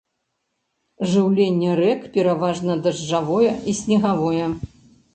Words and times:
Жыўленне 1.11 1.71
рэк 1.81 2.01
пераважна 2.17 2.81
дажджавое 2.89 3.51
і 3.69 3.81
снегавое. 3.85 4.45